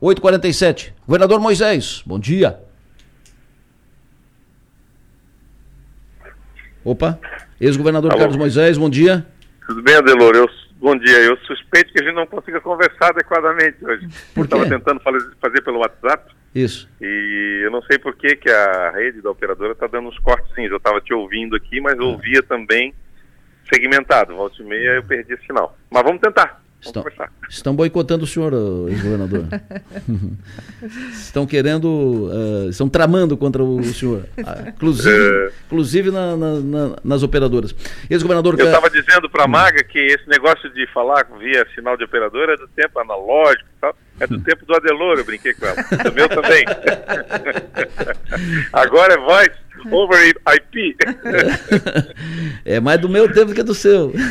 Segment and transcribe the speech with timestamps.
[0.00, 0.92] 8h47.
[1.06, 2.58] Governador Moisés, bom dia.
[6.84, 7.18] Opa,
[7.60, 9.26] ex-governador Carlos Moisés, bom dia.
[9.66, 10.36] Tudo bem, Adelor?
[10.36, 11.18] Eu, bom dia.
[11.18, 14.08] Eu suspeito que a gente não consiga conversar adequadamente hoje.
[14.32, 15.00] Por Estava tentando
[15.40, 16.32] fazer pelo WhatsApp.
[16.54, 16.88] Isso.
[17.00, 20.54] E eu não sei por que, que a rede da operadora está dando uns cortes
[20.54, 20.62] sim.
[20.62, 22.94] Eu estava te ouvindo aqui, mas ouvia também
[23.70, 24.36] segmentado.
[24.36, 25.76] Volta e meia eu perdi o sinal.
[25.90, 26.62] Mas vamos tentar.
[26.80, 27.04] Estão,
[27.48, 28.52] estão boicotando o senhor,
[28.88, 29.46] ex-governador.
[31.12, 35.50] estão querendo, uh, estão tramando contra o senhor, uh, inclusive, é...
[35.66, 37.74] inclusive na, na, na, nas operadoras.
[38.10, 38.58] Ex-governador.
[38.58, 42.54] Eu estava dizendo para a Maga que esse negócio de falar via sinal de operadora
[42.54, 43.96] é do tempo analógico e tal.
[44.18, 45.76] É do tempo do Adelor, eu brinquei com ela.
[46.04, 46.64] Do meu também.
[48.72, 49.50] Agora é voz
[49.90, 50.96] over IP.
[52.64, 54.12] é mais do meu tempo do que do seu.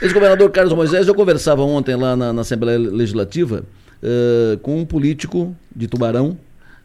[0.00, 3.64] Ex-governador Carlos Moisés, eu conversava ontem lá na, na Assembleia Legislativa
[4.02, 6.36] uh, com um político de Tubarão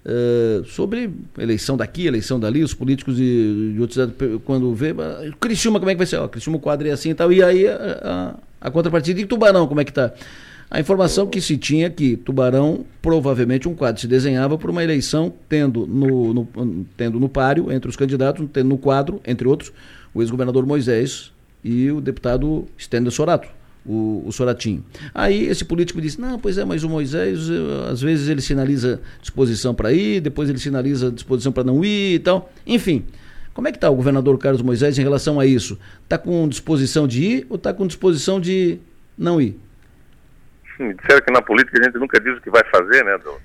[0.06, 4.10] uh, sobre eleição daqui, eleição dali, os políticos de, de outros
[4.46, 6.18] quando vê, uh, Criciúma, como é que vai ser?
[6.18, 9.26] Ó, Criciúma, o quadro é assim e tal, e aí a, a, a contrapartida, e
[9.26, 10.14] Tubarão, como é que está?
[10.70, 14.82] A informação que se tinha é que Tubarão, provavelmente um quadro se desenhava por uma
[14.82, 19.74] eleição tendo no, no, tendo no páreo, entre os candidatos, tendo no quadro, entre outros,
[20.14, 23.48] o ex-governador Moisés, e o deputado Stênio Sorato,
[23.86, 24.84] o, o Soratinho.
[25.14, 27.40] Aí esse político disse, não, pois é, mas o Moisés,
[27.90, 32.20] às vezes ele sinaliza disposição para ir, depois ele sinaliza disposição para não ir e
[32.20, 32.52] tal.
[32.66, 33.04] Enfim,
[33.54, 35.78] como é que está o governador Carlos Moisés em relação a isso?
[36.04, 38.80] Está com disposição de ir ou está com disposição de
[39.18, 39.60] não ir?
[40.82, 43.40] Me disseram que na política a gente nunca diz o que vai fazer, né, do...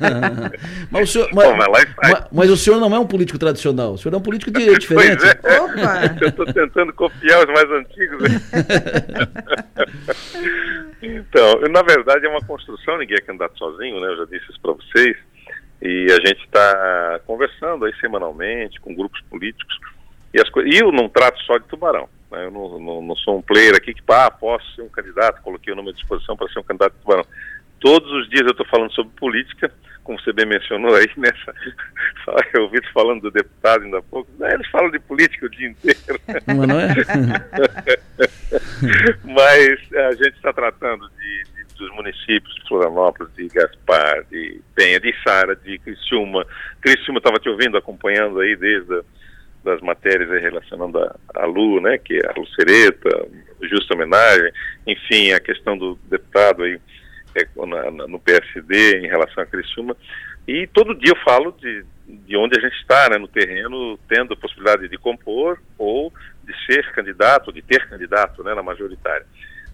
[0.90, 3.94] mas, o senhor, mas, Bom, mas, mas, mas, o senhor não é um político tradicional,
[3.94, 5.24] o senhor é um político de, diferente.
[5.24, 5.60] É.
[5.60, 6.16] Opa!
[6.20, 8.22] Eu estou tentando copiar os mais antigos.
[8.22, 8.40] Né?
[11.02, 14.60] então, na verdade é uma construção, ninguém é candidato sozinho, né, eu já disse isso
[14.60, 15.16] para vocês,
[15.80, 19.78] e a gente está conversando aí semanalmente com grupos políticos,
[20.34, 22.08] e, as, e eu não trato só de Tubarão.
[22.30, 22.44] Né?
[22.44, 25.72] Eu não, não, não, sou um player aqui que, ah, posso ser um candidato, coloquei
[25.72, 27.26] o nome à disposição para ser um candidato de Tubarão.
[27.80, 29.72] Todos os dias eu estou falando sobre política,
[30.02, 31.54] como você bem mencionou aí nessa.
[32.54, 34.30] Eu ouvi falando do deputado ainda há pouco.
[34.38, 36.18] Né, eles falam de política o dia inteiro.
[36.46, 36.94] Mas não é?
[39.22, 44.98] Mas a gente está tratando de, de, dos municípios de Florianópolis, de Gaspar, de Penha,
[44.98, 46.46] de Sara, de Criciúma.
[46.80, 49.02] Criciúma estava te ouvindo, acompanhando aí desde a
[49.68, 53.28] das matérias relacionando a, a Lu, né, que é a Lucereta,
[53.62, 54.50] justa homenagem,
[54.86, 56.80] enfim, a questão do deputado aí
[57.34, 59.96] é, na, na, no PSD em relação a Criciúma.
[60.46, 64.32] E todo dia eu falo de, de onde a gente está, né, no terreno, tendo
[64.32, 66.12] a possibilidade de compor ou
[66.42, 69.26] de ser candidato, de ter candidato né, na majoritária.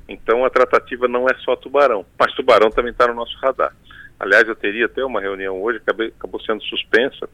[0.08, 3.72] Então a tratativa não é só Tubarão, mas Tubarão também está no nosso radar.
[4.18, 7.28] Aliás, eu teria até uma reunião hoje, acabei, acabou sendo suspensa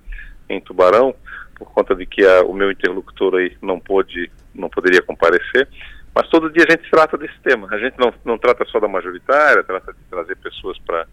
[0.48, 1.14] em Tubarão,
[1.60, 5.68] por conta de que a, o meu interlocutor aí não pôde, não poderia comparecer.
[6.14, 7.68] Mas todo dia a gente trata desse tema.
[7.70, 11.06] A gente não, não trata só da majoritária, trata de trazer pessoas para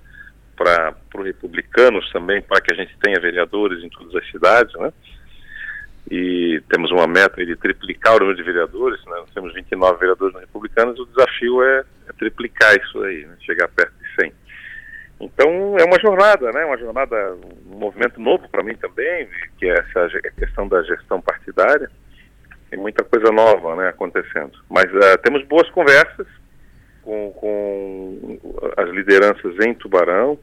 [0.56, 4.91] para os republicanos também, para que a gente tenha vereadores em todas as cidades, né?
[6.09, 9.18] E temos uma meta de triplicar o número de vereadores, né?
[9.18, 13.36] Nós temos 29 vereadores republicanos, o desafio é, é triplicar isso aí, né?
[13.41, 13.97] chegar perto de 100.
[15.19, 16.66] Então é uma jornada, né?
[16.66, 17.35] Uma jornada,
[17.72, 21.89] um movimento novo para mim também, que é essa questão da gestão partidária.
[22.69, 24.51] Tem muita coisa nova, né, acontecendo.
[24.69, 26.27] Mas uh, temos boas conversas
[27.01, 28.39] com, com
[28.75, 30.38] as lideranças em Tubarão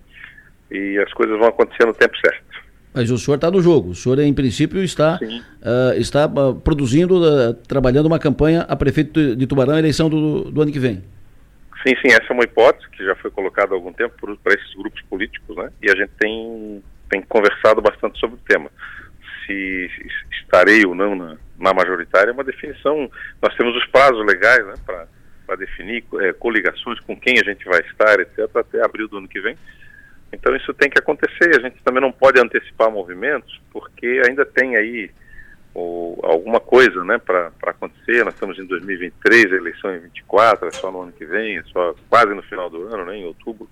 [0.71, 2.65] e as coisas vão acontecer no tempo certo.
[2.95, 3.91] Mas o senhor está no jogo.
[3.91, 9.47] O senhor, em princípio, está, uh, está uh, produzindo, trabalhando uma campanha a prefeito de
[9.47, 11.03] Tubarão, eleição do, do ano que vem.
[11.87, 14.75] Sim, sim, essa é uma hipótese que já foi colocada há algum tempo para esses
[14.75, 15.71] grupos políticos, né?
[15.83, 18.71] E a gente tem, tem conversado bastante sobre o tema.
[19.45, 19.91] Se,
[20.41, 23.11] estarei ou não na, na, majoritária é uma definição.
[23.43, 27.81] Nós temos os prazos legais, né, para definir é, coligações com quem a gente vai
[27.81, 29.59] estar, etc., até abril do ano que vem.
[30.33, 31.55] Então isso tem que acontecer.
[31.55, 35.11] A gente também não pode antecipar movimentos, porque ainda tem aí
[35.75, 38.25] ou alguma coisa né, para acontecer.
[38.25, 41.59] Nós estamos em 2023, a eleição é em 24, é só no ano que vem,
[41.59, 43.69] é só quase no final do ano, né, em outubro.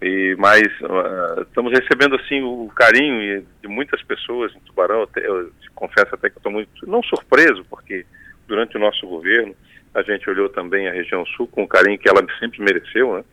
[0.00, 5.08] E, mas uh, estamos recebendo assim o carinho de muitas pessoas em Tubarão.
[5.16, 8.04] Eu, eu confesso até que estou muito, não surpreso, porque
[8.46, 9.56] durante o nosso governo
[9.94, 13.24] a gente olhou também a região sul com o carinho que ela sempre mereceu, né,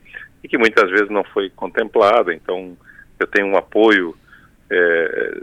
[0.42, 2.34] e que muitas vezes não foi contemplada.
[2.34, 2.76] Então
[3.20, 4.16] eu tenho um apoio
[4.70, 5.40] é,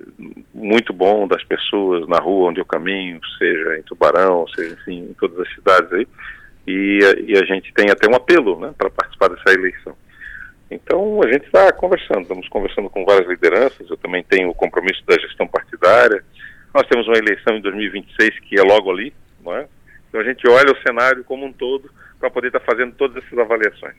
[0.53, 5.13] muito bom das pessoas na rua onde eu caminho, seja em Tubarão, seja enfim, em
[5.13, 6.07] todas as cidades aí,
[6.67, 9.95] e, e a gente tem até um apelo né, para participar dessa eleição.
[10.69, 15.03] Então a gente está conversando, estamos conversando com várias lideranças, eu também tenho o compromisso
[15.05, 16.23] da gestão partidária.
[16.73, 19.67] Nós temos uma eleição em 2026 que é logo ali, não é?
[20.09, 21.89] Então a gente olha o cenário como um todo
[22.19, 23.95] para poder estar tá fazendo todas essas avaliações.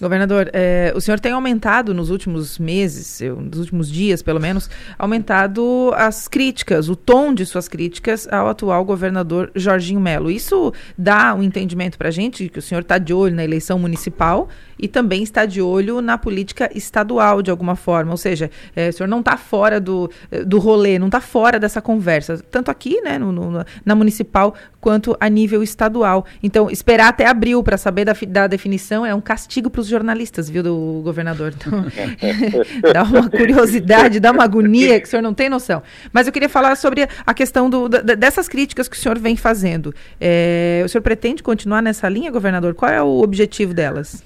[0.00, 4.70] Governador, é, o senhor tem aumentado nos últimos meses, eu, nos últimos dias pelo menos,
[4.96, 10.30] aumentado as críticas, o tom de suas críticas ao atual governador Jorginho Melo.
[10.30, 13.76] Isso dá um entendimento para a gente que o senhor está de olho na eleição
[13.76, 14.48] municipal
[14.78, 18.12] e também está de olho na política estadual de alguma forma.
[18.12, 20.08] Ou seja, é, o senhor não está fora do,
[20.46, 25.16] do rolê, não está fora dessa conversa, tanto aqui, né, no, no, na municipal, quanto
[25.18, 26.24] a nível estadual.
[26.40, 30.48] Então, esperar até abril para saber da, da definição é um castigo para os jornalistas,
[30.48, 31.52] viu, do governador.
[31.56, 31.84] Então,
[32.92, 35.82] dá uma curiosidade, dá uma agonia que o senhor não tem noção.
[36.12, 39.94] Mas eu queria falar sobre a questão do, dessas críticas que o senhor vem fazendo.
[40.20, 42.74] É, o senhor pretende continuar nessa linha, governador?
[42.74, 44.24] Qual é o objetivo delas?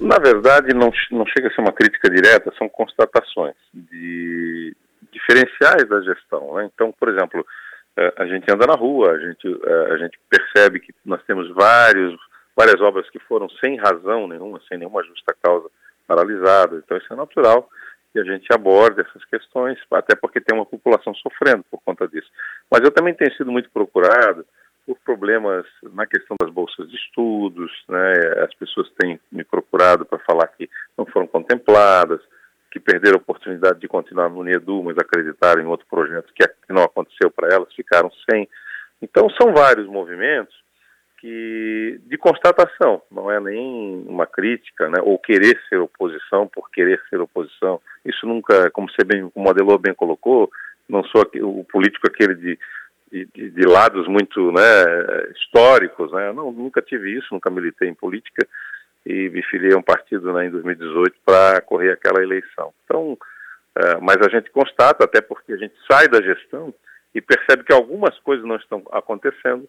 [0.00, 4.74] Na verdade, não, não chega a ser uma crítica direta, são constatações de
[5.12, 6.54] diferenciais da gestão.
[6.54, 6.68] Né?
[6.72, 7.44] Então, por exemplo,
[7.96, 11.48] é, a gente anda na rua, a gente, é, a gente percebe que nós temos
[11.54, 12.14] vários,
[12.58, 15.70] várias obras que foram sem razão nenhuma, sem nenhuma justa causa
[16.08, 16.82] paralisadas.
[16.84, 17.70] Então, isso é natural
[18.12, 22.28] que a gente aborde essas questões, até porque tem uma população sofrendo por conta disso.
[22.68, 24.44] Mas eu também tenho sido muito procurado
[24.84, 28.12] por problemas na questão das bolsas de estudos, né?
[28.42, 32.20] As pessoas têm me procurado para falar que não foram contempladas,
[32.72, 36.82] que perderam a oportunidade de continuar no NEDU, mas acreditaram em outro projeto que não
[36.82, 38.48] aconteceu para elas, ficaram sem.
[39.00, 40.56] Então são vários movimentos
[41.20, 47.00] que de constatação, não é nem uma crítica, né, ou querer ser oposição por querer
[47.10, 47.80] ser oposição.
[48.04, 50.50] Isso nunca, como você bem, o Modelô bem colocou,
[50.88, 52.58] não sou o político aquele de
[53.10, 54.62] de, de, lados muito né,
[55.34, 56.12] históricos.
[56.12, 56.32] Né?
[56.32, 58.46] Não, nunca tive isso, nunca militei em política
[59.04, 62.72] e me filiei a um partido né, em 2018 para correr aquela eleição.
[62.84, 63.16] Então,
[63.76, 66.74] é, mas a gente constata, até porque a gente sai da gestão
[67.14, 69.66] e percebe que algumas coisas não estão acontecendo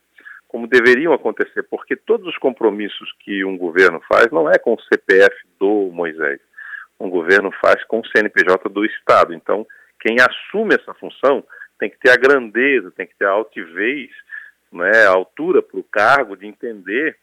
[0.50, 4.82] como deveriam acontecer, porque todos os compromissos que um governo faz não é com o
[4.82, 6.42] CPF do Moisés.
[7.00, 9.34] Um governo faz com o CNPJ do Estado.
[9.34, 9.66] Então,
[10.02, 11.44] quem assume essa função
[11.80, 14.10] tem que ter a grandeza, tem que ter a altivez,
[14.72, 17.16] né, a altura para o cargo de entender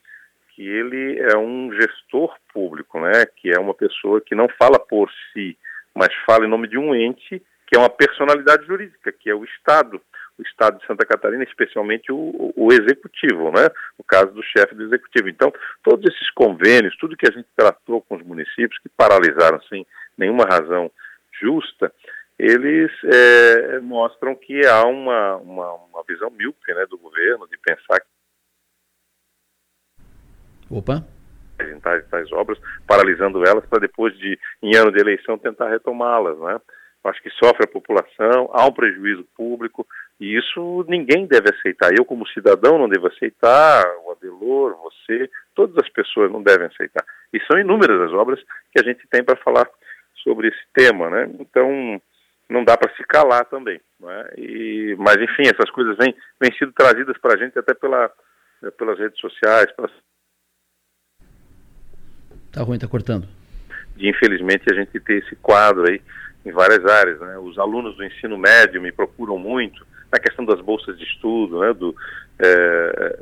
[0.54, 5.10] que ele é um gestor público, né, que é uma pessoa que não fala por
[5.32, 5.58] si,
[5.92, 9.44] mas fala em nome de um ente que é uma personalidade jurídica, que é o
[9.44, 10.00] Estado,
[10.38, 13.68] o Estado de Santa Catarina, especialmente o, o Executivo, né,
[13.98, 15.28] o caso do chefe do Executivo.
[15.28, 15.52] Então,
[15.82, 19.86] todos esses convênios, tudo que a gente tratou com os municípios, que paralisaram sem
[20.16, 20.90] nenhuma razão
[21.40, 21.92] justa,
[22.38, 28.00] eles é, mostram que há uma, uma, uma visão míope né, do governo de pensar
[28.00, 28.06] que
[30.70, 31.04] Opa.
[31.82, 36.60] Tais, tais obras, paralisando elas para depois de, em ano de eleição, tentar retomá-las, né?
[37.04, 39.86] Acho que sofre a população, há um prejuízo público,
[40.18, 41.92] e isso ninguém deve aceitar.
[41.96, 47.04] Eu, como cidadão, não devo aceitar, o Adelor, você, todas as pessoas não devem aceitar.
[47.32, 48.40] E são inúmeras as obras
[48.72, 49.68] que a gente tem para falar
[50.22, 51.30] sobre esse tema, né?
[51.38, 52.00] Então,
[52.48, 53.78] não dá para se calar também.
[54.02, 54.40] É?
[54.40, 58.10] E, mas, enfim, essas coisas vêm, vêm sido trazidas para a gente até pela,
[58.78, 59.70] pelas redes sociais.
[59.72, 59.90] Pelas...
[62.52, 63.28] Tá ruim, tá cortando.
[63.98, 66.00] Infelizmente, a gente ter esse quadro aí
[66.44, 67.20] em várias áreas.
[67.20, 67.38] Né?
[67.38, 71.72] Os alunos do ensino médio me procuram muito na questão das bolsas de estudo, né?
[71.72, 71.94] do,
[72.38, 72.46] é,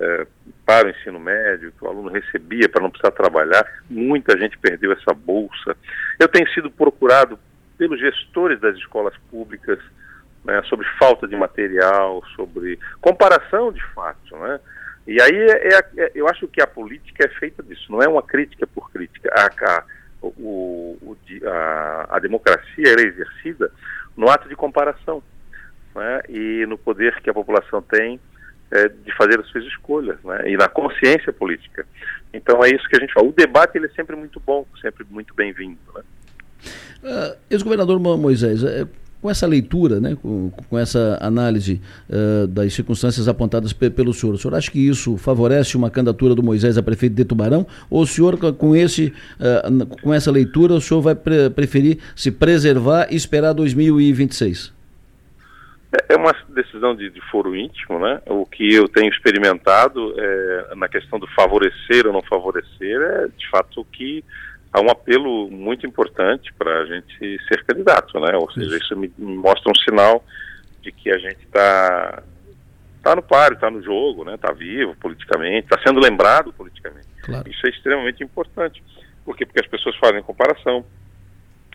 [0.00, 0.26] é,
[0.66, 3.64] para o ensino médio, que o aluno recebia para não precisar trabalhar.
[3.88, 5.76] Muita gente perdeu essa bolsa.
[6.18, 7.38] Eu tenho sido procurado
[7.78, 9.78] pelos gestores das escolas públicas
[10.44, 14.60] né, sobre falta de material, sobre comparação de fato, né?
[15.06, 18.08] E aí é, é, é, eu acho que a política é feita disso, não é
[18.08, 19.30] uma crítica por crítica.
[19.34, 19.84] A, a,
[20.22, 23.70] o, o, a, a democracia é exercida
[24.16, 25.22] no ato de comparação
[25.94, 28.20] né, e no poder que a população tem
[28.70, 31.86] é, de fazer as suas escolhas né, e na consciência política.
[32.32, 33.28] Então é isso que a gente fala.
[33.28, 35.78] O debate ele é sempre muito bom, sempre muito bem-vindo.
[35.94, 36.02] Né?
[37.02, 38.88] Uh, Ex-governador Moisés, uh,
[39.24, 44.34] com essa leitura, né, com, com essa análise uh, das circunstâncias apontadas pe pelo senhor,
[44.34, 47.66] o senhor acha que isso favorece uma candidatura do Moisés a prefeito de Tubarão?
[47.88, 52.30] Ou o senhor, com, esse, uh, com essa leitura, o senhor vai pre preferir se
[52.30, 54.74] preservar e esperar 2026?
[55.94, 58.20] É, é uma decisão de, de, foro íntimo, né?
[58.26, 63.48] O que eu tenho experimentado é, na questão do favorecer ou não favorecer é, de
[63.48, 64.24] fato, que
[64.72, 68.36] há um apelo muito importante para a gente ser candidato, né?
[68.36, 70.24] Ou seja, isso me, mostra um sinal
[70.82, 72.22] de que a gente está
[73.02, 74.34] tá no páreo, está no jogo, né?
[74.34, 77.06] Está vivo politicamente, está sendo lembrado politicamente.
[77.22, 77.48] Claro.
[77.48, 78.82] Isso é extremamente importante.
[79.24, 79.46] Por quê?
[79.46, 80.84] Porque as pessoas fazem comparação,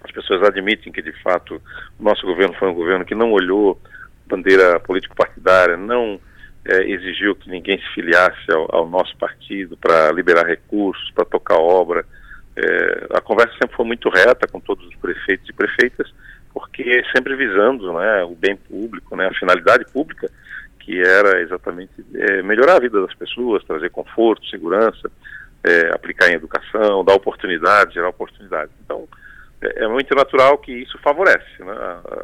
[0.04, 1.62] as pessoas admitem que, de fato,
[2.00, 3.80] o nosso governo foi um governo que não olhou
[4.30, 6.20] bandeira político-partidária, não
[6.66, 11.58] é, exigiu que ninguém se filiasse ao, ao nosso partido para liberar recursos, para tocar
[11.58, 12.06] obra.
[12.56, 16.14] É, a conversa sempre foi muito reta com todos os prefeitos e prefeitas,
[16.54, 20.30] porque sempre visando né, o bem público, né, a finalidade pública,
[20.80, 25.10] que era exatamente é, melhorar a vida das pessoas, trazer conforto, segurança,
[25.64, 28.72] é, aplicar em educação, dar oportunidade, gerar oportunidade.
[28.84, 29.08] Então,
[29.62, 31.60] é, é, muito natural que isso favorece.
[31.60, 31.74] Né?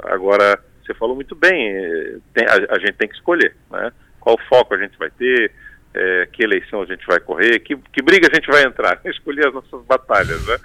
[0.05, 3.91] Agora, você falou muito bem, é, tem, a, a, gente tem que escolher né?
[4.19, 5.51] qual foco a gente vai ter,
[5.93, 9.47] é, que eleição a gente vai correr, que, que briga a gente vai entrar, escolher
[9.47, 10.57] as nossas batalhas né?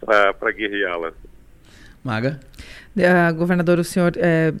[0.00, 1.14] para guerreá-las.
[2.02, 2.40] Maga?
[2.96, 4.52] Uh, governador, o senhor é,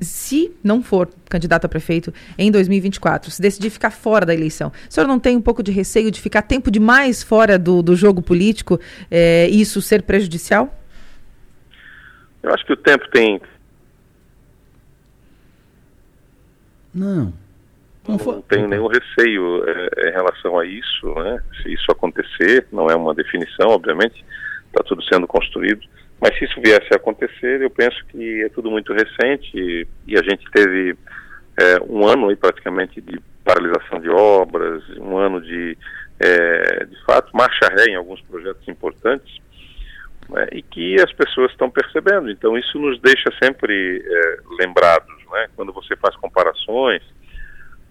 [0.00, 4.92] se não for candidato a prefeito em 2024, se decidir ficar fora da eleição, o
[4.92, 8.20] senhor não tem um pouco de receio de ficar tempo demais fora do, do jogo
[8.20, 8.78] político
[9.10, 10.78] é, e isso ser prejudicial?
[12.42, 13.40] Eu acho que o tempo tem.
[16.94, 17.32] Não.
[18.06, 21.42] Não, não tenho nenhum receio é, em relação a isso, né?
[21.62, 24.24] Se isso acontecer, não é uma definição, obviamente,
[24.66, 25.86] está tudo sendo construído.
[26.20, 30.16] Mas se isso viesse a acontecer, eu penso que é tudo muito recente e, e
[30.16, 30.96] a gente teve
[31.58, 35.76] é, um ano aí praticamente de paralisação de obras, um ano de,
[36.20, 39.36] é, de fato, marcha ré em alguns projetos importantes
[40.28, 42.30] né, e que as pessoas estão percebendo.
[42.30, 47.02] Então isso nos deixa sempre é, lembrados, né, quando você faz comparações,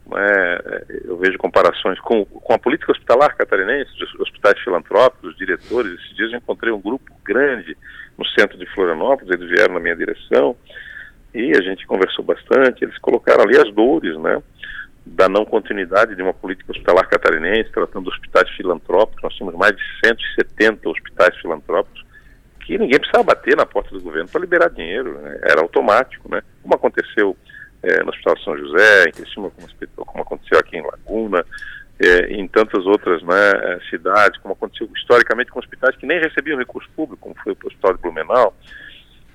[0.08, 0.60] né,
[1.06, 5.94] eu vejo comparações com, com a política hospitalar catarinense, os hospitais filantrópicos, os diretores.
[5.94, 7.76] Esses dias eu encontrei um grupo grande
[8.18, 10.56] no centro de Florianópolis, eles vieram na minha direção
[11.34, 12.84] e a gente conversou bastante.
[12.84, 14.42] Eles colocaram ali as dores, né?
[15.06, 19.24] da não continuidade de uma política hospitalar catarinense, tratando de hospitais filantrópicos.
[19.24, 22.04] Nós temos mais de 170 hospitais filantrópicos
[22.66, 25.40] que ninguém precisava bater na porta do governo para liberar dinheiro, né?
[25.44, 26.42] era automático, né?
[26.62, 27.36] Como aconteceu
[27.84, 31.46] é, no Hospital São José, em Criciúma, como, como aconteceu aqui em Laguna,
[32.00, 36.58] é, em tantas outras né, é, cidades, como aconteceu historicamente com hospitais que nem recebiam
[36.58, 38.56] recurso público, como foi o Hospital de Blumenau,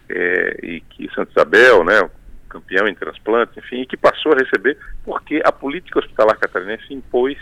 [0.09, 2.09] é, e que Santa Isabel, né,
[2.49, 7.38] campeão em transplantes, enfim, e que passou a receber porque a política hospitalar catarinense impôs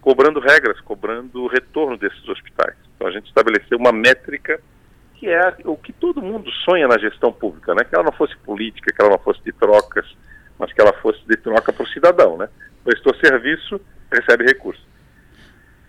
[0.00, 2.76] cobrando regras, cobrando retorno desses hospitais.
[2.94, 4.60] Então a gente estabeleceu uma métrica
[5.24, 7.82] que é o que todo mundo sonha na gestão pública, né?
[7.82, 10.06] Que ela não fosse política, que ela não fosse de trocas,
[10.58, 12.46] mas que ela fosse de troca para o cidadão, né?
[12.84, 13.80] Prestou serviço,
[14.12, 14.84] recebe recursos.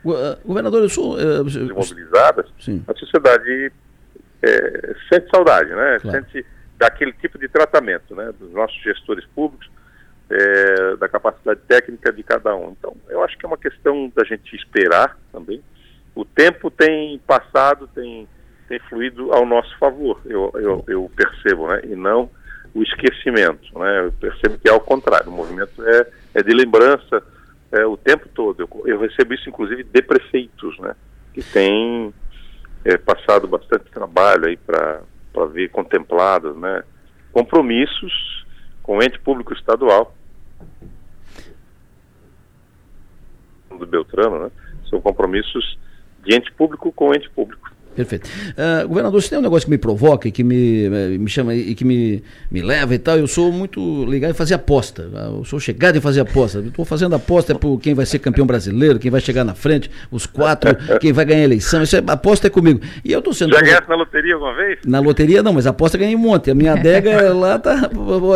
[0.06, 1.16] Uh, governador, eu sou...
[1.16, 2.82] Uh, Desmobilizadas, sim.
[2.88, 3.74] a sociedade
[4.42, 5.98] é, sente saudade, né?
[6.00, 6.18] Claro.
[6.18, 6.46] Sente
[6.78, 8.32] daquele tipo de tratamento, né?
[8.40, 9.70] Dos nossos gestores públicos,
[10.30, 12.70] é, da capacidade técnica de cada um.
[12.72, 15.62] Então, eu acho que é uma questão da gente esperar também.
[16.16, 18.26] O tempo tem passado, tem
[18.68, 21.82] tem fluído ao nosso favor, eu, eu, eu, percebo, né?
[21.84, 22.30] E não
[22.74, 24.06] o esquecimento, né?
[24.06, 27.24] Eu percebo que é ao contrário, o movimento é, é de lembrança
[27.72, 28.62] é, o tempo todo.
[28.62, 30.96] Eu, eu, recebo isso, inclusive, de prefeitos, né?
[31.34, 32.14] Que têm
[32.84, 35.02] é, passado bastante trabalho aí para
[35.52, 36.84] ver contemplados, né?
[37.32, 38.46] Compromissos
[38.82, 40.16] com o ente público estadual
[43.78, 44.52] do Beltrano, né?
[44.90, 45.78] São compromissos
[46.24, 47.75] de ente público com ente público.
[47.96, 48.30] Perfeito.
[48.52, 51.56] Uh, governador, se tem um negócio que me provoca e que me, eh, me chama
[51.56, 52.22] e que me,
[52.52, 55.10] me leva e tal, eu sou muito ligado em fazer aposta.
[55.14, 56.60] Eu sou chegado em fazer aposta.
[56.60, 59.90] Estou fazendo aposta é por quem vai ser campeão brasileiro, quem vai chegar na frente,
[60.12, 61.82] os quatro, quem vai ganhar a eleição.
[61.82, 62.82] Isso é, aposta é comigo.
[63.04, 63.54] E eu estou sendo.
[63.54, 64.80] Já ganhaste na loteria alguma vez?
[64.86, 66.52] Na loteria não, mas a aposta ganhei um monte.
[66.52, 67.90] A minha adega lá tá.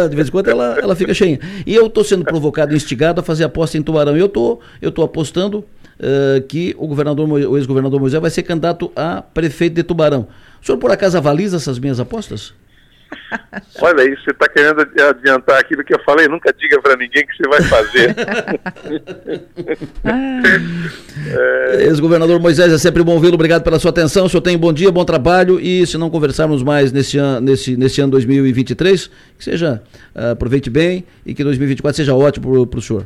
[0.10, 1.38] De vez em quando ela, ela fica cheia.
[1.66, 4.16] E eu estou sendo provocado, instigado a fazer aposta em Tubarão.
[4.16, 5.66] E eu tô, estou apostando
[6.00, 10.28] uh, que o governador, o ex-governador Moisés vai ser candidato a prefeito de Tubarão.
[10.62, 12.54] O senhor por acaso avaliza essas minhas apostas?
[13.82, 17.36] Olha aí, você está querendo adiantar aquilo que eu falei, nunca diga para ninguém que
[17.36, 18.16] você vai fazer.
[21.76, 21.84] é...
[21.90, 24.92] Ex-governador Moisés, é sempre bom vê-lo, obrigado pela sua atenção, o senhor tem bom dia,
[24.92, 29.82] bom trabalho e se não conversarmos mais nesse ano, nesse, nesse ano 2023, que seja,
[30.16, 33.06] uh, aproveite bem e que 2024 seja ótimo para o senhor.